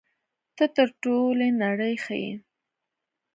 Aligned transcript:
ته 0.55 0.65
تر 0.75 0.87
ټولې 1.01 1.47
نړۍ 1.63 1.93
ښه 2.03 2.15
یې. 2.23 2.33